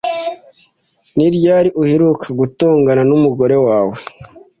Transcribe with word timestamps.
Ni 1.15 1.27
ryari 1.35 1.69
uheruka 1.81 2.27
gutongana 2.39 3.01
n'umugore 3.09 3.55
wawe? 3.65 3.95